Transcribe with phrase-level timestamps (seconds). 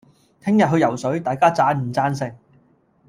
[0.43, 2.35] 聽日去游水，大家贊唔贊成